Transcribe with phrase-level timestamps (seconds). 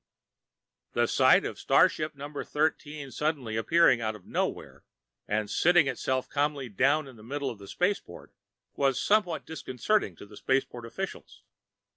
[0.93, 4.83] The sight of starship Number Thirteen suddenly appearing out of nowhere,
[5.27, 8.33] and sitting itself calmly down in the middle of the Spaceport
[8.75, 11.43] was somewhat disconcerting to the Spaceport officials.